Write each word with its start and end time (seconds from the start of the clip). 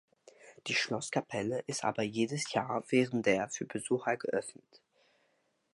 Die 0.65 0.73
Schlosskapelle 0.73 1.59
ist 1.67 1.83
aber 1.85 2.01
jedes 2.01 2.51
Jahr 2.51 2.83
während 2.89 3.27
der 3.27 3.51
für 3.51 3.65
Besucher 3.67 4.17
geöffnet. 4.17 4.81